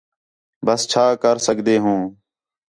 ٻَس 0.65 0.81
چھا 0.91 1.05
کر 1.21 1.35
سڳدے 1.45 1.75
ہوں 1.83 2.01